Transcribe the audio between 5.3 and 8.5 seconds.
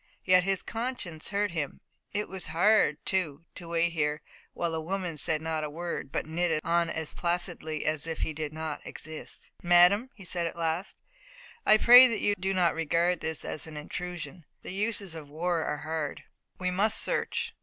not a word, but knitted on as placidly as if he